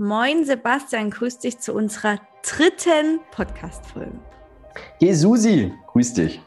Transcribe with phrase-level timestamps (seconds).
[0.00, 4.12] Moin Sebastian, grüß dich zu unserer dritten Podcast-Folge.
[5.00, 6.40] Hey Susi, grüß dich.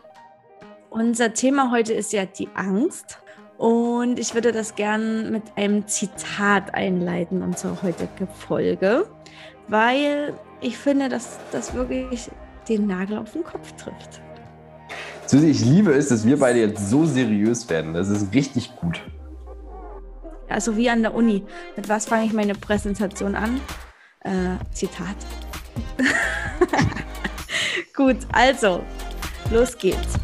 [0.89, 3.19] Unser Thema heute ist ja die Angst.
[3.57, 9.09] Und ich würde das gern mit einem Zitat einleiten, unsere heutige Folge,
[9.67, 12.31] weil ich finde, dass das wirklich
[12.69, 14.21] den Nagel auf den Kopf trifft.
[15.25, 17.95] Susi, ich liebe es, dass wir beide jetzt so seriös werden.
[17.95, 19.01] Das ist richtig gut.
[20.51, 21.43] Also wie an der Uni.
[21.75, 23.61] Mit was fange ich meine Präsentation an?
[24.21, 25.15] Äh, Zitat.
[27.95, 28.83] Gut, also,
[29.51, 30.15] los geht's.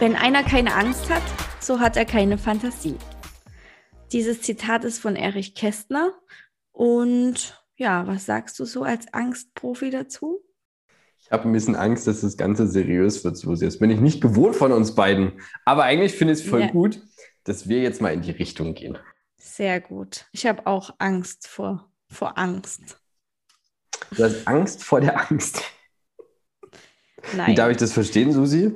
[0.00, 1.22] Wenn einer keine Angst hat,
[1.60, 2.96] so hat er keine Fantasie.
[4.12, 6.12] Dieses Zitat ist von Erich Kästner.
[6.72, 10.40] Und ja, was sagst du so als Angstprofi dazu?
[11.24, 13.64] Ich habe ein bisschen Angst, dass das Ganze seriös wird, Susi.
[13.64, 15.32] Das bin ich nicht gewohnt von uns beiden.
[15.64, 16.70] Aber eigentlich finde ich es voll ja.
[16.70, 17.00] gut,
[17.44, 18.98] dass wir jetzt mal in die Richtung gehen.
[19.38, 20.26] Sehr gut.
[20.32, 23.00] Ich habe auch Angst vor, vor Angst.
[24.14, 25.62] Du hast Angst vor der Angst.
[27.34, 27.52] Nein.
[27.52, 28.74] Wie darf ich das verstehen, Susi?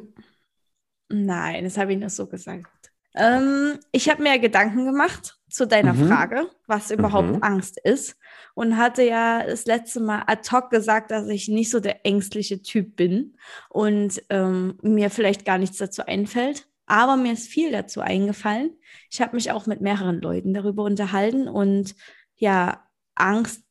[1.11, 2.67] Nein, das habe ich nur so gesagt.
[3.15, 6.09] Ähm, ich habe mir Gedanken gemacht zu deiner mhm.
[6.09, 7.43] Frage, was überhaupt mhm.
[7.43, 8.17] Angst ist.
[8.55, 12.63] Und hatte ja das letzte Mal ad hoc gesagt, dass ich nicht so der ängstliche
[12.63, 13.37] Typ bin
[13.69, 16.69] und ähm, mir vielleicht gar nichts dazu einfällt.
[16.87, 18.77] Aber mir ist viel dazu eingefallen.
[19.11, 21.95] Ich habe mich auch mit mehreren Leuten darüber unterhalten und
[22.37, 22.85] ja,
[23.15, 23.63] Angst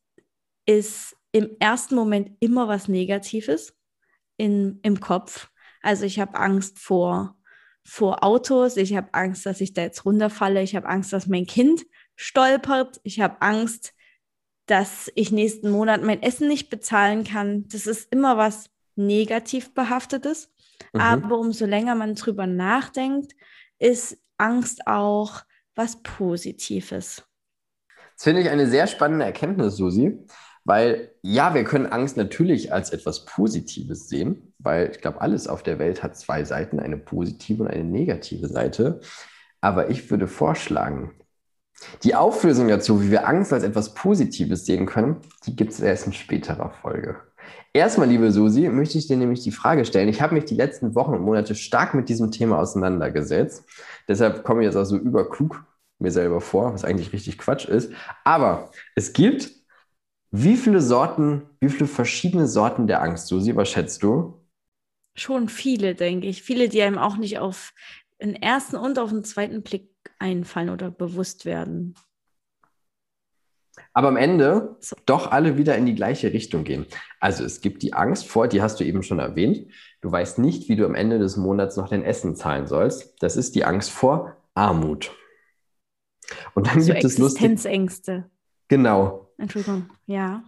[0.66, 3.76] ist im ersten Moment immer was Negatives
[4.38, 5.50] in, im Kopf.
[5.82, 7.37] Also ich habe Angst vor
[7.88, 8.76] vor Autos.
[8.76, 10.62] Ich habe Angst, dass ich da jetzt runterfalle.
[10.62, 11.86] Ich habe Angst, dass mein Kind
[12.18, 13.00] stolpert.
[13.04, 13.94] Ich habe Angst,
[14.66, 17.66] dass ich nächsten Monat mein Essen nicht bezahlen kann.
[17.70, 20.52] Das ist immer was negativ behaftetes.
[20.92, 21.00] Mhm.
[21.00, 23.34] Aber umso länger man drüber nachdenkt,
[23.80, 27.24] ist Angst auch was Positives.
[28.16, 30.26] Das finde ich eine sehr spannende Erkenntnis, Susi.
[30.68, 35.64] Weil ja, wir können Angst natürlich als etwas Positives sehen, weil ich glaube, alles auf
[35.64, 39.00] der Welt hat zwei Seiten, eine positive und eine negative Seite.
[39.61, 41.14] Aber ich würde vorschlagen,
[42.04, 46.08] die Auflösung dazu, wie wir Angst als etwas Positives sehen können, die gibt es erst
[46.08, 47.16] in späterer Folge.
[47.72, 50.10] Erstmal, liebe Susi, möchte ich dir nämlich die Frage stellen.
[50.10, 53.64] Ich habe mich die letzten Wochen und Monate stark mit diesem Thema auseinandergesetzt.
[54.10, 55.64] Deshalb komme ich jetzt auch so überklug
[55.99, 57.92] mir selber vor, was eigentlich richtig Quatsch ist.
[58.23, 59.57] Aber es gibt
[60.32, 64.45] wie viele Sorten, wie viele verschiedene Sorten der Angst, Susi, was schätzt du?
[65.15, 66.43] Schon viele, denke ich.
[66.43, 67.73] Viele, die einem auch nicht auf
[68.21, 69.89] den ersten und auf den zweiten Blick
[70.20, 71.95] einfallen oder bewusst werden.
[73.93, 74.95] Aber am Ende so.
[75.05, 76.86] doch alle wieder in die gleiche Richtung gehen.
[77.20, 79.71] Also es gibt die Angst vor, die hast du eben schon erwähnt.
[80.02, 83.16] Du weißt nicht, wie du am Ende des Monats noch dein Essen zahlen sollst.
[83.21, 85.11] Das ist die Angst vor Armut.
[86.54, 87.43] Und dann so gibt es lustig.
[87.43, 88.30] Existenzängste.
[88.67, 89.27] Genau.
[89.37, 90.43] Entschuldigung, ja.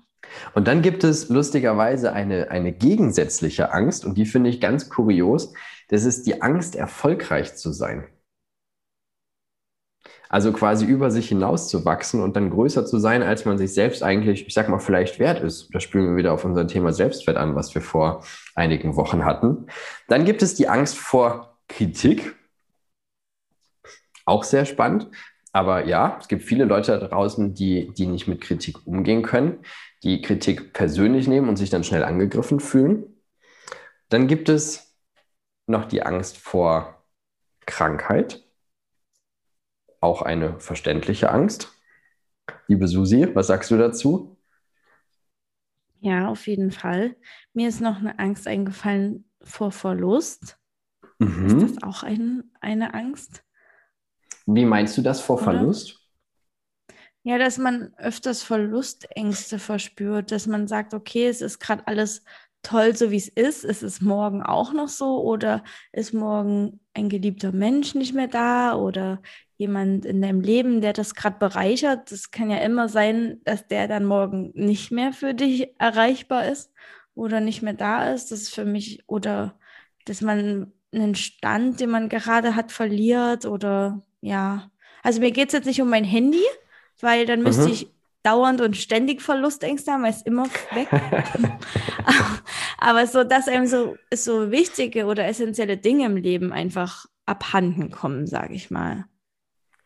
[0.53, 5.53] Und dann gibt es lustigerweise eine, eine gegensätzliche Angst und die finde ich ganz kurios.
[5.87, 8.07] Das ist die Angst, erfolgreich zu sein.
[10.31, 13.73] Also quasi über sich hinaus zu wachsen und dann größer zu sein, als man sich
[13.73, 15.73] selbst eigentlich, ich sag mal, vielleicht wert ist.
[15.73, 18.23] Da spüren wir wieder auf unser Thema Selbstwert an, was wir vor
[18.53, 19.65] einigen Wochen hatten.
[20.07, 22.35] Dann gibt es die Angst vor Kritik.
[24.25, 25.09] Auch sehr spannend.
[25.59, 29.65] Aber ja, es gibt viele Leute da draußen, die, die nicht mit Kritik umgehen können,
[30.03, 33.21] die Kritik persönlich nehmen und sich dann schnell angegriffen fühlen.
[34.07, 34.97] Dann gibt es
[35.67, 37.03] noch die Angst vor
[37.65, 38.41] Krankheit.
[39.99, 41.73] Auch eine verständliche Angst.
[42.67, 44.37] Liebe Susi, was sagst du dazu?
[45.99, 47.17] Ja, auf jeden Fall.
[47.51, 50.57] Mir ist noch eine Angst eingefallen vor Verlust.
[51.17, 51.47] Mhm.
[51.47, 53.43] Ist das auch ein, eine Angst?
[54.55, 55.43] Wie meinst du das vor Oder?
[55.43, 55.99] Verlust?
[57.23, 62.23] Ja, dass man öfters Verlustängste verspürt, dass man sagt, okay, es ist gerade alles
[62.63, 63.63] toll, so wie es ist.
[63.63, 68.75] Ist es morgen auch noch so oder ist morgen ein geliebter Mensch nicht mehr da
[68.75, 69.21] oder
[69.57, 72.11] jemand in deinem Leben, der das gerade bereichert?
[72.11, 76.73] Das kann ja immer sein, dass der dann morgen nicht mehr für dich erreichbar ist
[77.15, 78.31] oder nicht mehr da ist.
[78.31, 79.59] Das ist für mich oder
[80.05, 84.71] dass man einen Stand, den man gerade hat, verliert oder ja.
[85.03, 86.43] Also mir geht es jetzt nicht um mein Handy,
[86.99, 87.71] weil dann müsste mhm.
[87.71, 87.87] ich
[88.23, 90.89] dauernd und ständig Verlustängste haben, weil es immer weg.
[92.77, 98.27] Aber so, dass einem so, so wichtige oder essentielle Dinge im Leben einfach abhanden kommen,
[98.27, 99.05] sage ich mal.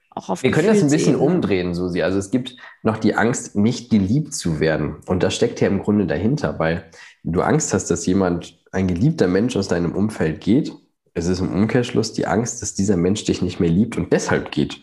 [0.09, 2.03] Auch auf Wir können das ein bisschen umdrehen, Susi.
[2.03, 4.97] Also es gibt noch die Angst, nicht geliebt zu werden.
[5.07, 6.89] Und das steckt ja im Grunde dahinter, weil
[7.23, 10.73] du Angst hast, dass jemand, ein geliebter Mensch aus deinem Umfeld geht
[11.13, 14.51] es ist im Umkehrschluss die Angst, dass dieser Mensch dich nicht mehr liebt und deshalb
[14.51, 14.81] geht.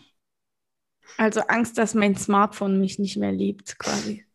[1.17, 4.25] Also Angst, dass mein Smartphone mich nicht mehr liebt, quasi.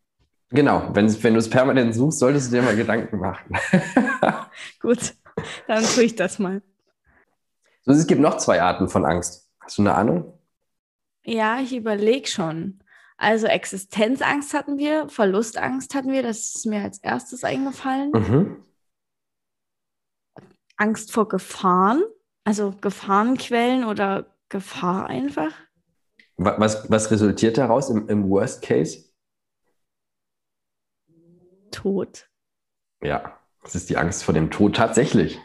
[0.49, 3.57] Genau, wenn, wenn du es permanent suchst, solltest du dir mal Gedanken machen.
[4.79, 5.15] Gut,
[5.67, 6.61] dann tue ich das mal.
[7.83, 9.49] So, es gibt noch zwei Arten von Angst.
[9.59, 10.33] Hast du eine Ahnung?
[11.23, 12.79] Ja, ich überlege schon.
[13.17, 18.11] Also Existenzangst hatten wir, Verlustangst hatten wir, das ist mir als erstes eingefallen.
[18.11, 18.63] Mhm.
[20.77, 22.03] Angst vor Gefahren,
[22.43, 25.51] also Gefahrenquellen oder Gefahr einfach.
[26.37, 29.05] Was, was resultiert daraus im, im Worst Case?
[31.71, 32.29] Tod.
[33.01, 35.39] Ja, das ist die Angst vor dem Tod tatsächlich.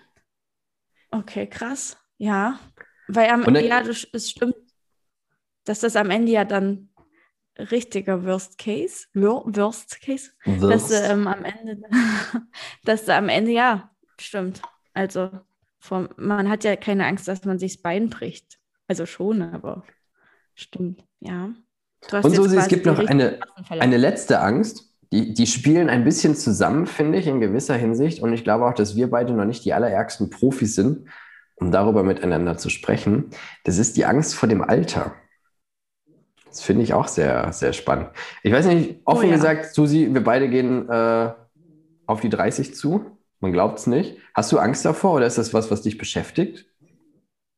[1.11, 1.96] Okay, krass.
[2.19, 2.61] Ja,
[3.08, 4.55] weil am Ende, ja, das, es stimmt,
[5.64, 6.90] dass das am Ende ja dann
[7.58, 10.90] richtiger Worst Case, Worst Case, Worst.
[10.90, 11.82] dass ähm, am Ende,
[12.84, 14.62] dass am Ende ja stimmt.
[14.94, 15.30] Also
[15.78, 18.58] vom, man hat ja keine Angst, dass man sich das Bein bricht.
[18.88, 19.84] Also schon, aber
[20.54, 21.50] stimmt, ja.
[22.10, 24.90] Und so, es gibt noch eine, eine letzte Angst.
[25.12, 28.22] Die, die spielen ein bisschen zusammen, finde ich, in gewisser Hinsicht.
[28.22, 31.08] Und ich glaube auch, dass wir beide noch nicht die allerärgsten Profis sind,
[31.56, 33.30] um darüber miteinander zu sprechen.
[33.64, 35.14] Das ist die Angst vor dem Alter.
[36.46, 38.10] Das finde ich auch sehr, sehr spannend.
[38.42, 39.36] Ich weiß nicht, offen oh, ja.
[39.36, 41.32] gesagt, Susi, wir beide gehen äh,
[42.06, 43.11] auf die 30 zu.
[43.42, 44.16] Man glaubt es nicht.
[44.34, 46.64] Hast du Angst davor oder ist das was, was dich beschäftigt?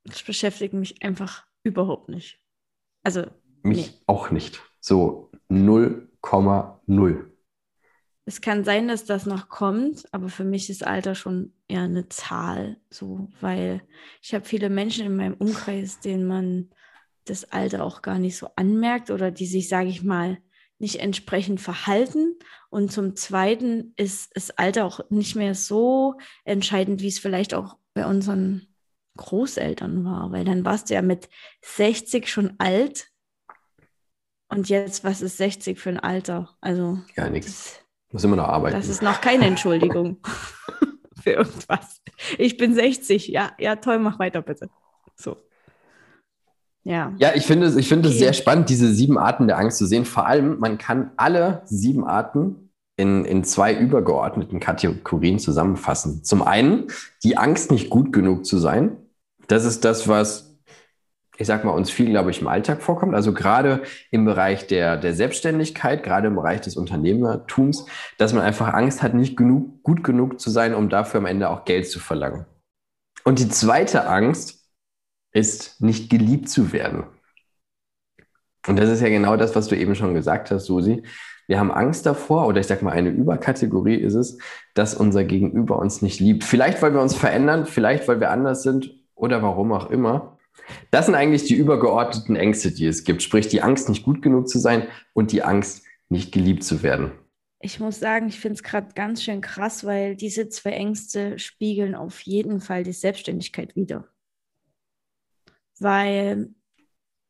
[0.04, 2.40] Das beschäftigt mich einfach überhaupt nicht.
[3.02, 3.26] Also.
[3.62, 3.98] Mich nee.
[4.06, 4.62] auch nicht.
[4.80, 7.24] So 0,0.
[8.24, 12.08] Es kann sein, dass das noch kommt, aber für mich ist Alter schon eher eine
[12.08, 13.82] Zahl, so, weil
[14.22, 16.70] ich habe viele Menschen in meinem Umkreis, denen man
[17.26, 20.38] das Alter auch gar nicht so anmerkt oder die sich, sage ich mal,
[20.78, 22.38] nicht entsprechend verhalten.
[22.70, 27.76] Und zum Zweiten ist das Alter auch nicht mehr so entscheidend, wie es vielleicht auch
[27.94, 28.74] bei unseren
[29.16, 31.28] Großeltern war, weil dann warst du ja mit
[31.62, 33.08] 60 schon alt.
[34.48, 36.56] Und jetzt, was ist 60 für ein Alter?
[36.60, 36.98] Also.
[37.16, 37.80] Ja, nichts.
[38.10, 38.76] Muss immer noch arbeiten.
[38.76, 40.18] Das ist noch keine Entschuldigung
[41.22, 42.02] für irgendwas.
[42.38, 43.28] Ich bin 60.
[43.28, 44.68] Ja, ja, toll, mach weiter bitte.
[45.16, 45.36] So.
[46.84, 47.12] Ja.
[47.18, 48.14] Ja, ich finde, ich finde okay.
[48.14, 50.04] es sehr spannend, diese sieben Arten der Angst zu sehen.
[50.04, 56.22] Vor allem, man kann alle sieben Arten in, in zwei übergeordneten Kategorien zusammenfassen.
[56.24, 56.88] Zum einen
[57.24, 58.96] die Angst, nicht gut genug zu sein.
[59.48, 60.58] Das ist das, was,
[61.38, 63.14] ich sag mal, uns viel, glaube ich, im Alltag vorkommt.
[63.14, 67.86] Also gerade im Bereich der, der Selbstständigkeit, gerade im Bereich des Unternehmertums,
[68.18, 71.48] dass man einfach Angst hat, nicht genug, gut genug zu sein, um dafür am Ende
[71.48, 72.44] auch Geld zu verlangen.
[73.24, 74.63] Und die zweite Angst
[75.34, 77.04] ist, nicht geliebt zu werden.
[78.66, 81.02] Und das ist ja genau das, was du eben schon gesagt hast, Susi.
[81.46, 84.38] Wir haben Angst davor, oder ich sage mal, eine Überkategorie ist es,
[84.72, 86.44] dass unser Gegenüber uns nicht liebt.
[86.44, 90.38] Vielleicht, weil wir uns verändern, vielleicht, weil wir anders sind oder warum auch immer.
[90.90, 93.22] Das sind eigentlich die übergeordneten Ängste, die es gibt.
[93.22, 97.12] Sprich, die Angst, nicht gut genug zu sein und die Angst, nicht geliebt zu werden.
[97.60, 101.94] Ich muss sagen, ich finde es gerade ganz schön krass, weil diese zwei Ängste spiegeln
[101.94, 104.08] auf jeden Fall die Selbstständigkeit wider
[105.80, 106.48] weil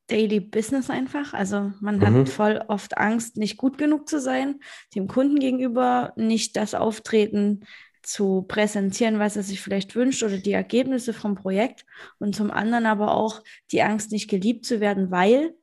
[0.09, 1.33] Daily Business einfach.
[1.35, 2.03] Also man mhm.
[2.03, 4.61] hat voll oft Angst, nicht gut genug zu sein,
[4.95, 7.65] dem Kunden gegenüber nicht das Auftreten
[8.03, 11.87] zu präsentieren, was er sich vielleicht wünscht oder die Ergebnisse vom Projekt
[12.19, 13.43] und zum anderen aber auch
[13.73, 15.55] die Angst, nicht geliebt zu werden, weil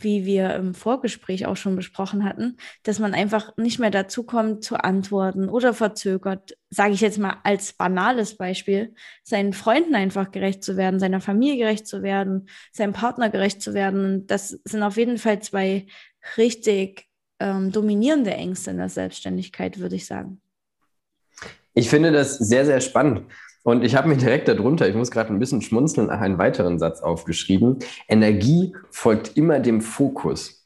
[0.00, 4.64] wie wir im Vorgespräch auch schon besprochen hatten, dass man einfach nicht mehr dazu kommt
[4.64, 10.62] zu antworten oder verzögert, sage ich jetzt mal als banales Beispiel, seinen Freunden einfach gerecht
[10.62, 14.26] zu werden, seiner Familie gerecht zu werden, seinem Partner gerecht zu werden.
[14.26, 15.86] Das sind auf jeden Fall zwei
[16.36, 17.06] richtig
[17.40, 20.40] ähm, dominierende Ängste in der Selbstständigkeit, würde ich sagen.
[21.74, 23.26] Ich finde das sehr, sehr spannend.
[23.62, 27.00] Und ich habe mir direkt darunter, ich muss gerade ein bisschen schmunzeln, einen weiteren Satz
[27.00, 27.78] aufgeschrieben.
[28.08, 30.58] Energie folgt immer dem Fokus.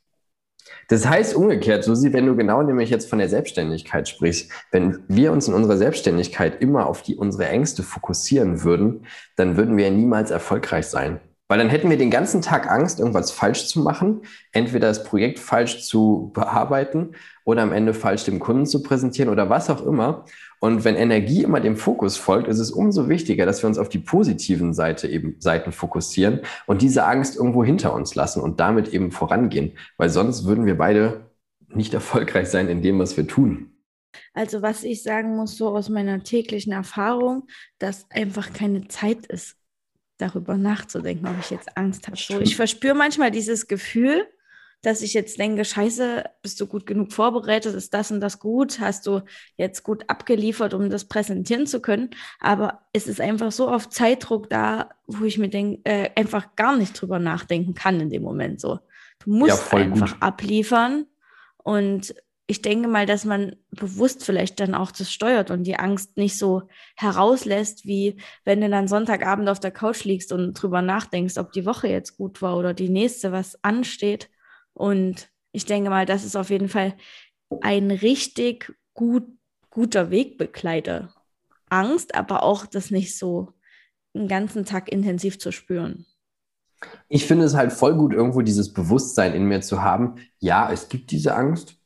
[0.89, 5.33] Das heißt umgekehrt, Susi, wenn du genau nämlich jetzt von der Selbstständigkeit sprichst, wenn wir
[5.33, 9.07] uns in unserer Selbstständigkeit immer auf die, unsere Ängste fokussieren würden,
[9.37, 11.21] dann würden wir niemals erfolgreich sein.
[11.49, 14.23] Weil dann hätten wir den ganzen Tag Angst, irgendwas falsch zu machen,
[14.53, 17.13] entweder das Projekt falsch zu bearbeiten
[17.45, 20.25] oder am Ende falsch dem Kunden zu präsentieren oder was auch immer.
[20.63, 23.89] Und wenn Energie immer dem Fokus folgt, ist es umso wichtiger, dass wir uns auf
[23.89, 28.87] die positiven Seite eben, Seiten fokussieren und diese Angst irgendwo hinter uns lassen und damit
[28.95, 29.73] eben vorangehen.
[29.97, 31.33] Weil sonst würden wir beide
[31.67, 33.73] nicht erfolgreich sein in dem, was wir tun.
[34.35, 37.49] Also was ich sagen muss, so aus meiner täglichen Erfahrung,
[37.81, 39.57] dass einfach keine Zeit ist,
[40.19, 42.17] darüber nachzudenken, ob ich jetzt Angst habe.
[42.17, 44.29] So, ich verspüre manchmal dieses Gefühl,
[44.83, 48.81] dass ich jetzt denke, scheiße, bist du gut genug vorbereitet, ist das und das gut,
[48.81, 49.23] hast du
[49.57, 52.11] jetzt gut abgeliefert, um das präsentieren zu können.
[52.41, 56.77] Aber es ist einfach so oft Zeitdruck da, wo ich mir denke, äh, einfach gar
[56.77, 58.81] nicht drüber nachdenken kann in dem Moment so.
[59.21, 60.23] Du musst ja, einfach gut.
[60.23, 61.07] abliefern
[61.59, 62.15] und
[62.49, 66.37] ich denke mal, dass man bewusst vielleicht dann auch das steuert und die Angst nicht
[66.37, 66.65] so
[66.97, 71.65] herauslässt, wie wenn du dann Sonntagabend auf der Couch liegst und drüber nachdenkst, ob die
[71.65, 74.29] Woche jetzt gut war oder die nächste, was ansteht.
[74.75, 76.95] Und ich denke mal, das ist auf jeden Fall
[77.61, 79.27] ein richtig gut,
[79.71, 81.15] guter Wegbegleiter.
[81.69, 83.53] Angst, aber auch das nicht so
[84.15, 86.07] einen ganzen Tag intensiv zu spüren.
[87.09, 90.17] Ich finde es halt voll gut, irgendwo dieses Bewusstsein in mir zu haben.
[90.39, 91.77] Ja, es gibt diese Angst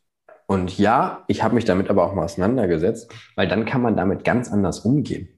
[0.46, 4.24] und ja, ich habe mich damit aber auch mal auseinandergesetzt, weil dann kann man damit
[4.24, 5.28] ganz anders umgehen.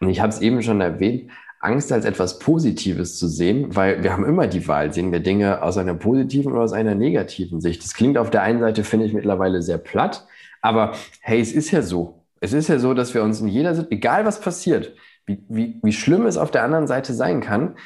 [0.00, 4.12] Und ich habe es eben schon erwähnt, Angst als etwas Positives zu sehen, weil wir
[4.12, 7.84] haben immer die Wahl, sehen wir Dinge aus einer positiven oder aus einer negativen Sicht.
[7.84, 10.26] Das klingt auf der einen Seite, finde ich, mittlerweile sehr platt,
[10.62, 12.24] aber hey, es ist ja so.
[12.40, 14.94] Es ist ja so, dass wir uns in jeder Situation, egal was passiert,
[15.26, 17.76] wie, wie, wie schlimm es auf der anderen Seite sein kann,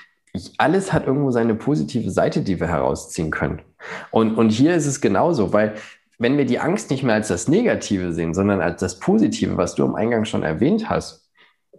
[0.58, 3.62] alles hat irgendwo seine positive Seite, die wir herausziehen können.
[4.10, 5.74] Und, und hier ist es genauso, weil
[6.18, 9.74] wenn wir die Angst nicht mehr als das Negative sehen, sondern als das Positive, was
[9.74, 11.23] du am Eingang schon erwähnt hast,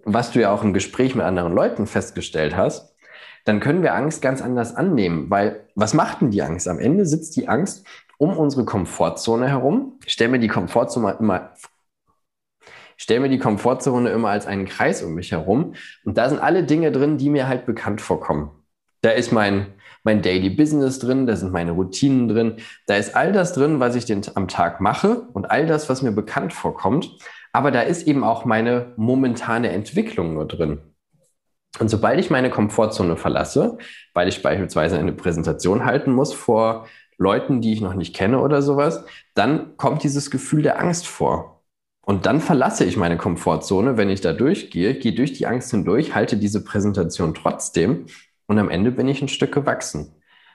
[0.05, 2.95] was du ja auch im Gespräch mit anderen Leuten festgestellt hast,
[3.43, 6.67] dann können wir Angst ganz anders annehmen, weil was macht denn die Angst?
[6.67, 7.85] Am Ende sitzt die Angst
[8.17, 9.99] um unsere Komfortzone herum.
[10.05, 11.53] Ich stelle mir die Komfortzone immer,
[12.97, 15.73] stelle mir die Komfortzone immer als einen Kreis um mich herum
[16.05, 18.51] und da sind alle Dinge drin, die mir halt bekannt vorkommen.
[19.01, 19.73] Da ist mein
[20.05, 23.95] mein Daily Business drin, da sind meine Routinen drin, da ist all das drin, was
[23.95, 27.09] ich den, am Tag mache und all das, was mir bekannt vorkommt.
[27.55, 30.79] Aber da ist eben auch meine momentane Entwicklung nur drin.
[31.79, 33.77] Und sobald ich meine Komfortzone verlasse,
[34.13, 36.85] weil ich beispielsweise eine Präsentation halten muss vor
[37.17, 41.63] Leuten, die ich noch nicht kenne oder sowas, dann kommt dieses Gefühl der Angst vor.
[42.01, 46.13] Und dann verlasse ich meine Komfortzone, wenn ich da durchgehe, gehe durch die Angst hindurch,
[46.13, 48.07] halte diese Präsentation trotzdem
[48.47, 50.11] und am Ende bin ich ein Stück gewachsen.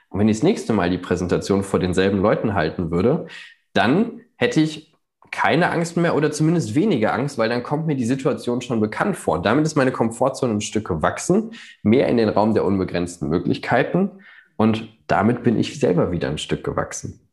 [0.09, 3.25] Und wenn ich das nächste Mal die Präsentation vor denselben Leuten halten würde,
[3.73, 4.90] dann hätte ich
[5.31, 9.15] keine Angst mehr oder zumindest weniger Angst, weil dann kommt mir die Situation schon bekannt
[9.15, 9.41] vor.
[9.41, 11.51] Damit ist meine Komfortzone ein Stück gewachsen,
[11.83, 14.23] mehr in den Raum der unbegrenzten Möglichkeiten.
[14.57, 17.27] Und damit bin ich selber wieder ein Stück gewachsen.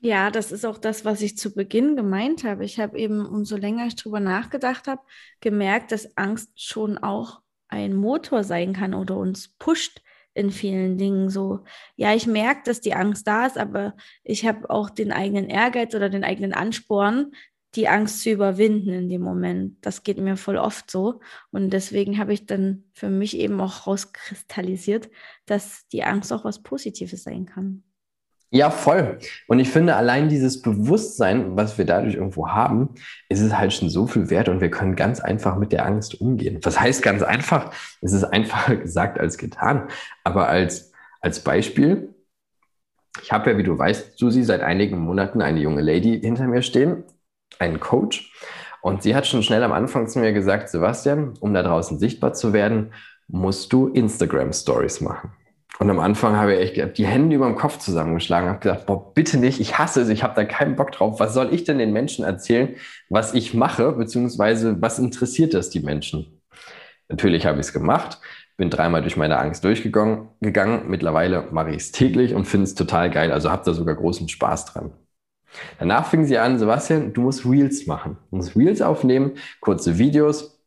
[0.00, 2.64] Ja, das ist auch das, was ich zu Beginn gemeint habe.
[2.64, 5.02] Ich habe eben, umso länger ich drüber nachgedacht habe,
[5.40, 10.00] gemerkt, dass Angst schon auch ein Motor sein kann oder uns pusht
[10.38, 11.28] in vielen Dingen.
[11.28, 11.64] So,
[11.96, 15.94] ja, ich merke, dass die Angst da ist, aber ich habe auch den eigenen Ehrgeiz
[15.94, 17.32] oder den eigenen Ansporn,
[17.74, 19.76] die Angst zu überwinden in dem Moment.
[19.82, 21.20] Das geht mir voll oft so.
[21.50, 25.10] Und deswegen habe ich dann für mich eben auch rauskristallisiert,
[25.44, 27.82] dass die Angst auch was Positives sein kann.
[28.50, 29.18] Ja, voll.
[29.46, 32.94] Und ich finde, allein dieses Bewusstsein, was wir dadurch irgendwo haben,
[33.28, 36.18] ist es halt schon so viel wert und wir können ganz einfach mit der Angst
[36.20, 36.58] umgehen.
[36.62, 37.72] Was heißt ganz einfach?
[38.00, 39.88] Es ist einfacher gesagt als getan.
[40.24, 42.14] Aber als, als Beispiel,
[43.22, 46.62] ich habe ja, wie du weißt, Susi, seit einigen Monaten eine junge Lady hinter mir
[46.62, 47.04] stehen,
[47.58, 48.32] einen Coach.
[48.80, 52.32] Und sie hat schon schnell am Anfang zu mir gesagt, Sebastian, um da draußen sichtbar
[52.32, 52.94] zu werden,
[53.26, 55.32] musst du Instagram Stories machen.
[55.78, 59.14] Und am Anfang habe ich echt die Hände über dem Kopf zusammengeschlagen, habe gesagt, boah,
[59.14, 61.20] bitte nicht, ich hasse es, ich habe da keinen Bock drauf.
[61.20, 62.74] Was soll ich denn den Menschen erzählen,
[63.08, 66.42] was ich mache, beziehungsweise was interessiert das die Menschen?
[67.08, 68.18] Natürlich habe ich es gemacht,
[68.56, 70.28] bin dreimal durch meine Angst durchgegangen.
[70.40, 70.88] Gegangen.
[70.88, 74.28] Mittlerweile mache ich es täglich und finde es total geil, also habe da sogar großen
[74.28, 74.92] Spaß dran.
[75.78, 78.18] Danach fing sie an, Sebastian, du musst Reels machen.
[78.30, 80.57] Du musst Reels aufnehmen, kurze Videos,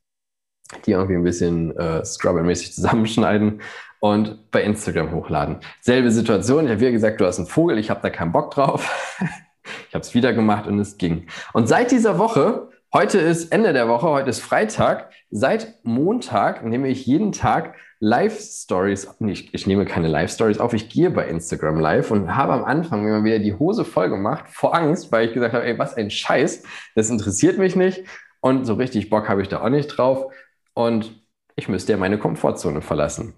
[0.86, 3.62] die irgendwie ein bisschen äh, Scrubble-mäßig zusammenschneiden
[4.00, 5.58] und bei Instagram hochladen.
[5.80, 8.52] Selbe Situation, ich habe wieder gesagt, du hast einen Vogel, ich habe da keinen Bock
[8.52, 9.18] drauf.
[9.88, 11.28] ich habe es wieder gemacht und es ging.
[11.54, 16.88] Und seit dieser Woche, heute ist Ende der Woche, heute ist Freitag, seit Montag nehme
[16.88, 22.10] ich jeden Tag Live-Stories, nicht, ich nehme keine Live-Stories auf, ich gehe bei Instagram live
[22.10, 25.54] und habe am Anfang immer wieder die Hose voll gemacht, vor Angst, weil ich gesagt
[25.54, 26.64] habe, ey, was ein Scheiß,
[26.96, 28.04] das interessiert mich nicht
[28.40, 30.34] und so richtig Bock habe ich da auch nicht drauf
[30.74, 31.22] und
[31.56, 33.34] ich müsste ja meine Komfortzone verlassen.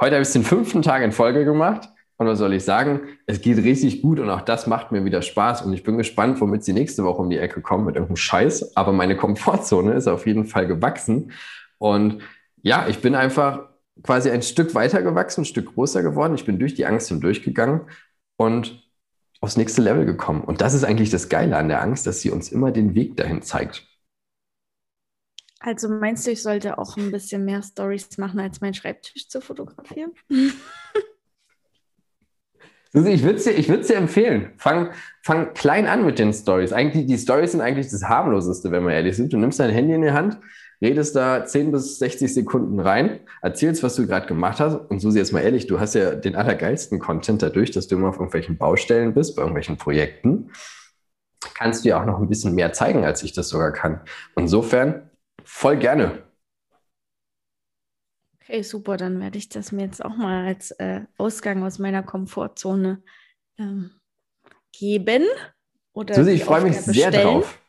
[0.00, 1.88] Heute habe ich es den fünften Tag in Folge gemacht.
[2.16, 3.02] Und was soll ich sagen?
[3.26, 5.62] Es geht richtig gut und auch das macht mir wieder Spaß.
[5.62, 8.76] Und ich bin gespannt, womit sie nächste Woche um die Ecke kommen mit irgendeinem Scheiß.
[8.76, 11.30] Aber meine Komfortzone ist auf jeden Fall gewachsen.
[11.78, 12.20] Und
[12.62, 13.68] ja, ich bin einfach
[14.02, 16.34] quasi ein Stück weiter gewachsen, ein Stück größer geworden.
[16.34, 17.82] Ich bin durch die Angst hindurchgegangen
[18.36, 18.82] und
[19.40, 20.42] aufs nächste Level gekommen.
[20.42, 23.16] Und das ist eigentlich das Geile an der Angst, dass sie uns immer den Weg
[23.16, 23.87] dahin zeigt.
[25.60, 29.40] Also meinst du, ich sollte auch ein bisschen mehr Stories machen, als meinen Schreibtisch zu
[29.40, 30.12] fotografieren?
[32.92, 34.52] Susi, ich würde es dir, dir empfehlen.
[34.56, 36.72] Fang, fang klein an mit den Stories.
[36.72, 39.32] Eigentlich, die Stories sind eigentlich das harmloseste, wenn wir ehrlich sind.
[39.32, 40.38] Du nimmst dein Handy in die Hand,
[40.80, 44.76] redest da 10 bis 60 Sekunden rein, erzählst, was du gerade gemacht hast.
[44.90, 48.08] Und Susi, jetzt mal ehrlich, du hast ja den allergeilsten Content dadurch, dass du immer
[48.08, 50.50] auf irgendwelchen Baustellen bist, bei irgendwelchen Projekten.
[51.54, 54.00] Kannst du ja auch noch ein bisschen mehr zeigen, als ich das sogar kann.
[54.34, 55.07] Insofern
[55.48, 56.22] voll gerne.
[58.36, 58.96] Okay, super.
[58.96, 63.02] Dann werde ich das mir jetzt auch mal als äh, Ausgang aus meiner Komfortzone
[63.58, 63.90] ähm,
[64.72, 65.24] geben.
[65.92, 67.60] Oder Susi, ich freue mich sehr drauf.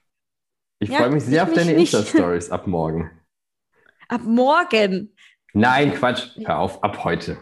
[0.79, 3.11] Ich ja, freue mich sehr auf deine Insta-Stories ab morgen.
[4.07, 5.15] Ab morgen?
[5.53, 6.37] Nein, Quatsch.
[6.45, 7.37] Hör auf, ab heute.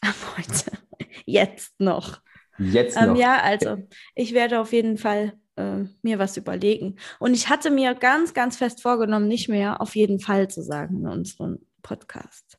[0.00, 0.72] Ab heute.
[1.24, 2.20] Jetzt noch.
[2.58, 3.16] Jetzt ähm, noch.
[3.16, 3.78] ja, also
[4.14, 6.96] ich werde auf jeden Fall äh, mir was überlegen.
[7.18, 11.00] Und ich hatte mir ganz, ganz fest vorgenommen, nicht mehr auf jeden Fall zu sagen
[11.00, 12.58] in unserem Podcast.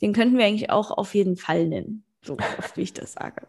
[0.00, 3.46] Den könnten wir eigentlich auch auf jeden Fall nennen, so oft wie ich das sage.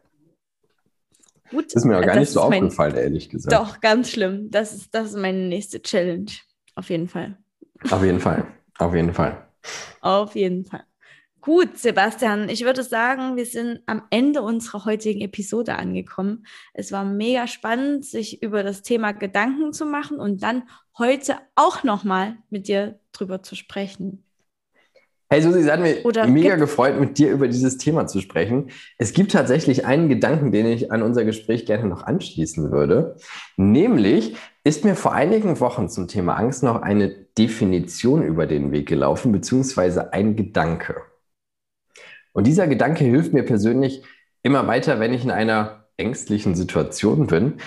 [1.50, 1.66] Gut.
[1.68, 3.54] Das ist mir auch gar nicht so aufgefallen, mein, ehrlich gesagt.
[3.54, 4.50] Doch, ganz schlimm.
[4.50, 6.32] Das ist, das ist meine nächste Challenge.
[6.76, 7.38] Auf jeden Fall.
[7.92, 8.48] Auf jeden Fall.
[8.78, 9.48] Auf jeden Fall.
[10.02, 10.84] Auf jeden Fall.
[11.46, 16.48] Gut, Sebastian, ich würde sagen, wir sind am Ende unserer heutigen Episode angekommen.
[16.74, 20.64] Es war mega spannend, sich über das Thema Gedanken zu machen und dann
[20.98, 24.24] heute auch nochmal mit dir drüber zu sprechen.
[25.30, 28.72] Hey Susi, es hat mich Oder mega gefreut, mit dir über dieses Thema zu sprechen.
[28.98, 33.18] Es gibt tatsächlich einen Gedanken, den ich an unser Gespräch gerne noch anschließen würde.
[33.56, 38.88] Nämlich ist mir vor einigen Wochen zum Thema Angst noch eine Definition über den Weg
[38.88, 41.04] gelaufen, beziehungsweise ein Gedanke.
[42.36, 44.04] Und dieser Gedanke hilft mir persönlich
[44.44, 47.62] immer weiter, wenn ich in einer ängstlichen Situation bin,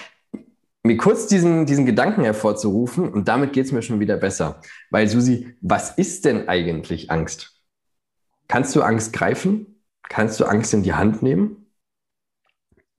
[0.83, 4.61] mir kurz diesen, diesen Gedanken hervorzurufen und damit geht es mir schon wieder besser.
[4.91, 7.63] Weil Susi, was ist denn eigentlich Angst?
[8.47, 9.83] Kannst du Angst greifen?
[10.03, 11.73] Kannst du Angst in die Hand nehmen?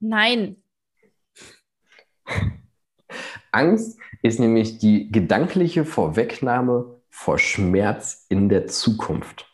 [0.00, 0.56] Nein.
[3.52, 9.49] Angst ist nämlich die gedankliche Vorwegnahme vor Schmerz in der Zukunft.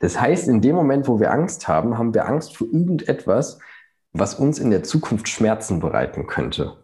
[0.00, 3.58] Das heißt, in dem Moment, wo wir Angst haben, haben wir Angst vor irgendetwas,
[4.12, 6.76] was uns in der Zukunft Schmerzen bereiten könnte.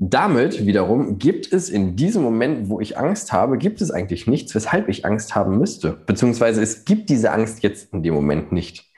[0.00, 4.54] Damit wiederum gibt es in diesem Moment, wo ich Angst habe, gibt es eigentlich nichts,
[4.54, 5.92] weshalb ich Angst haben müsste.
[6.06, 8.92] Beziehungsweise es gibt diese Angst jetzt in dem Moment nicht.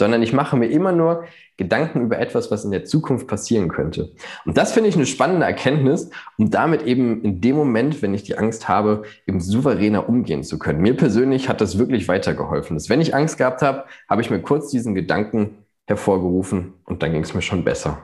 [0.00, 1.24] Sondern ich mache mir immer nur
[1.58, 4.14] Gedanken über etwas, was in der Zukunft passieren könnte.
[4.46, 6.08] Und das finde ich eine spannende Erkenntnis,
[6.38, 10.58] um damit eben in dem Moment, wenn ich die Angst habe, eben souveräner umgehen zu
[10.58, 10.80] können.
[10.80, 12.76] Mir persönlich hat das wirklich weitergeholfen.
[12.76, 17.12] Dass wenn ich Angst gehabt habe, habe ich mir kurz diesen Gedanken hervorgerufen und dann
[17.12, 18.02] ging es mir schon besser.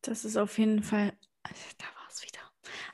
[0.00, 1.12] Das ist auf jeden Fall,
[1.44, 2.40] da war es wieder,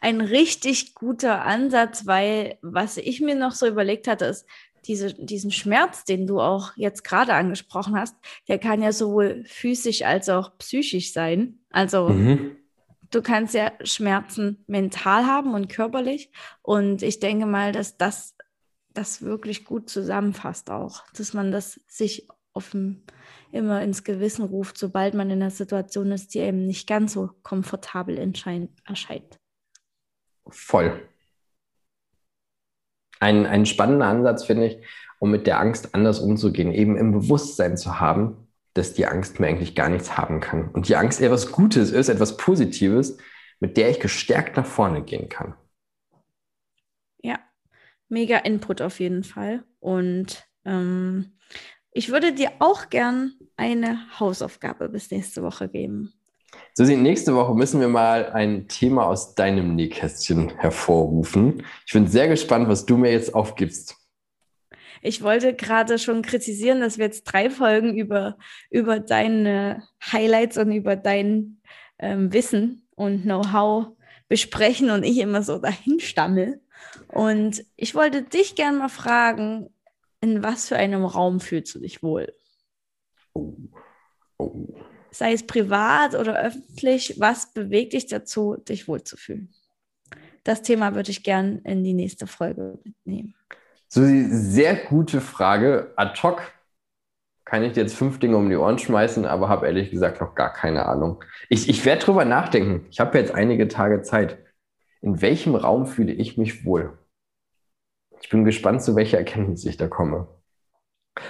[0.00, 4.48] ein richtig guter Ansatz, weil was ich mir noch so überlegt hatte, ist,
[4.86, 8.16] diese, diesen Schmerz, den du auch jetzt gerade angesprochen hast,
[8.48, 11.60] der kann ja sowohl physisch als auch psychisch sein.
[11.70, 12.56] Also mhm.
[13.10, 16.30] du kannst ja Schmerzen mental haben und körperlich.
[16.62, 18.34] Und ich denke mal, dass das
[18.94, 23.02] das wirklich gut zusammenfasst auch, dass man das sich dem
[23.50, 27.30] immer ins Gewissen ruft, sobald man in einer Situation ist, die eben nicht ganz so
[27.42, 28.16] komfortabel
[28.84, 29.40] erscheint.
[30.48, 31.08] Voll.
[33.20, 34.78] Ein, ein spannender Ansatz, finde ich,
[35.18, 39.46] um mit der Angst anders umzugehen, eben im Bewusstsein zu haben, dass die Angst mir
[39.46, 40.68] eigentlich gar nichts haben kann.
[40.70, 43.16] Und die Angst etwas Gutes ist, etwas Positives,
[43.60, 45.54] mit der ich gestärkt nach vorne gehen kann.
[47.22, 47.38] Ja,
[48.08, 49.64] mega Input auf jeden Fall.
[49.78, 51.38] Und ähm,
[51.92, 56.12] ich würde dir auch gern eine Hausaufgabe bis nächste Woche geben.
[56.74, 61.64] Susi, nächste Woche müssen wir mal ein Thema aus deinem Nähkästchen hervorrufen.
[61.86, 63.96] Ich bin sehr gespannt, was du mir jetzt aufgibst.
[65.00, 68.38] Ich wollte gerade schon kritisieren, dass wir jetzt drei Folgen über,
[68.70, 71.60] über deine Highlights und über dein
[71.98, 73.88] ähm, Wissen und Know-how
[74.28, 76.60] besprechen und ich immer so dahin stammel.
[77.08, 79.68] Und ich wollte dich gerne mal fragen,
[80.20, 82.32] in was für einem Raum fühlst du dich wohl?
[83.34, 83.54] Oh.
[84.38, 84.74] Oh.
[85.14, 89.54] Sei es privat oder öffentlich, was bewegt dich dazu, dich wohlzufühlen?
[90.42, 93.36] Das Thema würde ich gern in die nächste Folge mitnehmen.
[93.88, 95.92] Susi, sehr gute Frage.
[95.94, 96.42] Ad hoc
[97.44, 100.34] kann ich dir jetzt fünf Dinge um die Ohren schmeißen, aber habe ehrlich gesagt noch
[100.34, 101.22] gar keine Ahnung.
[101.48, 102.86] Ich, ich werde drüber nachdenken.
[102.90, 104.38] Ich habe jetzt einige Tage Zeit.
[105.00, 106.98] In welchem Raum fühle ich mich wohl?
[108.20, 110.26] Ich bin gespannt, zu welcher Erkenntnis ich da komme.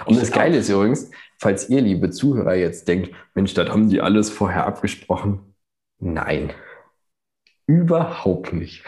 [0.05, 3.89] Und ich das Geile ist übrigens, falls ihr, liebe Zuhörer, jetzt denkt, Mensch, das haben
[3.89, 5.55] die alles vorher abgesprochen.
[5.99, 6.51] Nein.
[7.67, 8.83] überhaupt nicht.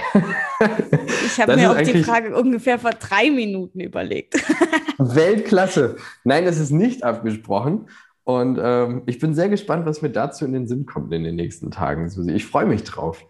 [1.26, 4.36] ich habe mir auch die Frage ungefähr vor drei Minuten überlegt.
[4.98, 5.98] Weltklasse.
[6.24, 7.88] Nein, das ist nicht abgesprochen.
[8.24, 11.36] Und ähm, ich bin sehr gespannt, was mir dazu in den Sinn kommt in den
[11.36, 12.12] nächsten Tagen.
[12.30, 13.26] Ich freue mich drauf.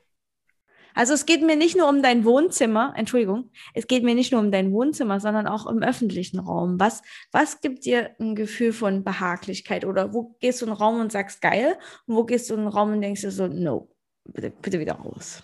[0.97, 4.41] Also es geht mir nicht nur um dein Wohnzimmer, Entschuldigung, es geht mir nicht nur
[4.41, 6.79] um dein Wohnzimmer, sondern auch im öffentlichen Raum.
[6.79, 9.85] Was, was gibt dir ein Gefühl von Behaglichkeit?
[9.85, 11.75] Oder wo gehst du in einen Raum und sagst geil?
[12.07, 13.89] Und wo gehst du in einen Raum und denkst dir so, no,
[14.25, 15.43] bitte, bitte wieder raus?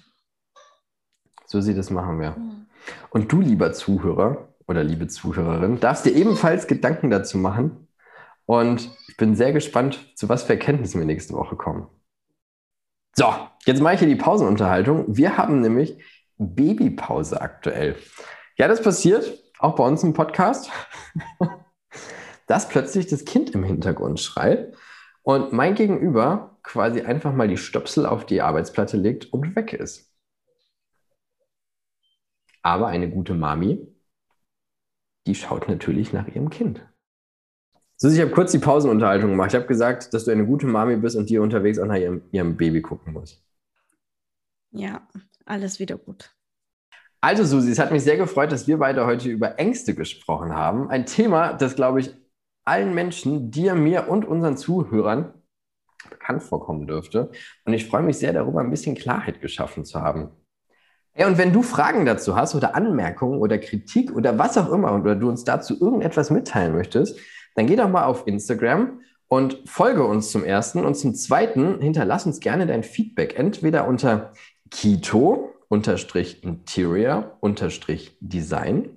[1.45, 2.35] So sieht es machen wir.
[3.11, 7.89] Und du, lieber Zuhörer oder liebe Zuhörerin, darfst dir ebenfalls Gedanken dazu machen.
[8.47, 11.85] Und ich bin sehr gespannt, zu was für Erkenntnissen wir nächste Woche kommen.
[13.15, 13.31] So,
[13.65, 15.05] jetzt mache ich hier die Pausenunterhaltung.
[15.15, 16.01] Wir haben nämlich
[16.37, 17.95] Babypause aktuell.
[18.57, 20.71] Ja, das passiert auch bei uns im Podcast,
[22.47, 24.75] dass plötzlich das Kind im Hintergrund schreit
[25.21, 30.11] und mein Gegenüber quasi einfach mal die Stöpsel auf die Arbeitsplatte legt und weg ist.
[32.63, 33.87] Aber eine gute Mami,
[35.27, 36.83] die schaut natürlich nach ihrem Kind.
[38.03, 39.51] So, ich habe kurz die Pausenunterhaltung gemacht.
[39.51, 42.21] Ich habe gesagt, dass du eine gute Mami bist und dir unterwegs auch nach ihrem,
[42.33, 43.41] ihrem Baby gucken musst.
[44.71, 45.07] Ja,
[45.45, 46.35] alles wieder gut.
[47.21, 50.89] Also, Susi, es hat mich sehr gefreut, dass wir beide heute über Ängste gesprochen haben.
[50.89, 52.13] Ein Thema, das, glaube ich,
[52.65, 55.33] allen Menschen, dir, mir und unseren Zuhörern
[56.09, 57.31] bekannt vorkommen dürfte.
[57.63, 60.29] Und ich freue mich sehr darüber, ein bisschen Klarheit geschaffen zu haben.
[61.15, 64.93] Ja, und wenn du Fragen dazu hast oder Anmerkungen oder Kritik oder was auch immer
[64.93, 67.17] oder du uns dazu irgendetwas mitteilen möchtest,
[67.55, 72.25] dann geh doch mal auf Instagram und folge uns zum ersten und zum zweiten hinterlass
[72.25, 74.33] uns gerne dein Feedback entweder unter
[74.69, 77.37] Kito Interior
[78.19, 78.89] Design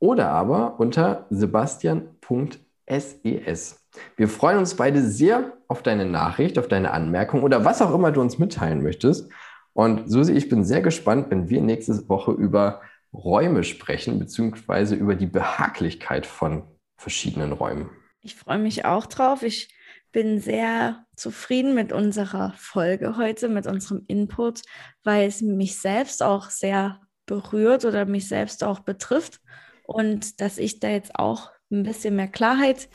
[0.00, 3.88] oder aber unter sebastian.ses.
[4.16, 8.10] Wir freuen uns beide sehr auf deine Nachricht, auf deine Anmerkung oder was auch immer
[8.10, 9.30] du uns mitteilen möchtest.
[9.74, 12.80] Und Susi, ich bin sehr gespannt, wenn wir nächste Woche über
[13.12, 16.64] Räume sprechen, beziehungsweise über die Behaglichkeit von
[16.98, 17.88] verschiedenen Räumen.
[18.20, 19.42] Ich freue mich auch drauf.
[19.42, 19.74] Ich
[20.12, 24.62] bin sehr zufrieden mit unserer Folge heute, mit unserem Input,
[25.04, 29.40] weil es mich selbst auch sehr berührt oder mich selbst auch betrifft
[29.84, 32.88] und dass ich da jetzt auch ein bisschen mehr Klarheit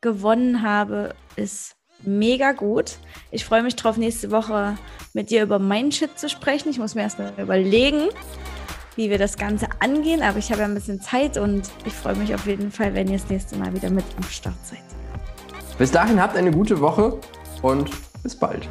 [0.00, 2.96] gewonnen habe, ist mega gut.
[3.30, 4.76] Ich freue mich drauf, nächste Woche
[5.12, 6.70] mit dir über meinen Shit zu sprechen.
[6.70, 8.08] Ich muss mir erstmal überlegen,
[9.00, 10.22] wie wir das Ganze angehen.
[10.22, 13.08] Aber ich habe ja ein bisschen Zeit und ich freue mich auf jeden Fall, wenn
[13.08, 14.78] ihr das nächste Mal wieder mit am Start seid.
[15.78, 17.18] Bis dahin habt eine gute Woche
[17.62, 17.90] und
[18.22, 18.68] bis bald.